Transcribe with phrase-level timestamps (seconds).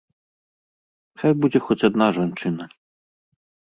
[1.25, 2.63] Хай будзе хоць адна жанчына.